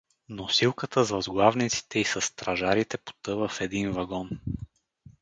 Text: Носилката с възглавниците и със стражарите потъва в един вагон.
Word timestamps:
Носилката 0.29 1.03
с 1.03 1.09
възглавниците 1.11 1.99
и 1.99 2.03
със 2.05 2.25
стражарите 2.25 2.97
потъва 2.97 3.47
в 3.47 3.61
един 3.61 3.91
вагон. 3.91 4.29